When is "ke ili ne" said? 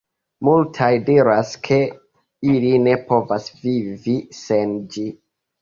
1.67-2.97